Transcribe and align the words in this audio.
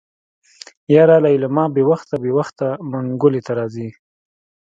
يره 0.95 1.17
ليلما 1.25 1.65
بې 1.73 1.83
وخته 1.91 2.15
بې 2.23 2.31
وخته 2.37 2.67
منګلي 2.91 3.41
ته 3.45 3.51
راځي. 3.59 3.89